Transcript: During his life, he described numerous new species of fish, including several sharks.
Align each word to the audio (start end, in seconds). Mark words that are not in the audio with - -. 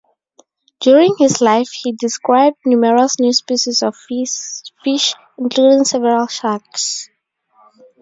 During 0.79 1.13
his 1.19 1.41
life, 1.41 1.69
he 1.71 1.91
described 1.91 2.57
numerous 2.65 3.19
new 3.19 3.31
species 3.31 3.83
of 3.83 3.95
fish, 3.95 5.13
including 5.37 5.83
several 5.83 6.25
sharks. 6.25 7.07